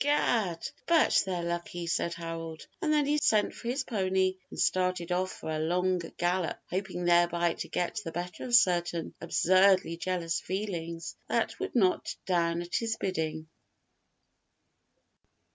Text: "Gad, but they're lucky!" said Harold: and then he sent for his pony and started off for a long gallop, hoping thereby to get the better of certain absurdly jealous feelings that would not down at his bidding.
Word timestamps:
"Gad, 0.03 0.67
but 0.87 1.21
they're 1.27 1.43
lucky!" 1.43 1.85
said 1.85 2.15
Harold: 2.15 2.65
and 2.81 2.91
then 2.91 3.05
he 3.05 3.19
sent 3.19 3.53
for 3.53 3.67
his 3.67 3.83
pony 3.83 4.33
and 4.49 4.59
started 4.59 5.11
off 5.11 5.31
for 5.31 5.51
a 5.51 5.59
long 5.59 5.99
gallop, 6.17 6.57
hoping 6.71 7.05
thereby 7.05 7.53
to 7.53 7.67
get 7.67 8.01
the 8.03 8.11
better 8.11 8.45
of 8.45 8.55
certain 8.55 9.13
absurdly 9.21 9.97
jealous 9.97 10.39
feelings 10.39 11.15
that 11.27 11.59
would 11.59 11.75
not 11.75 12.15
down 12.25 12.63
at 12.63 12.73
his 12.77 12.95
bidding. 12.97 13.47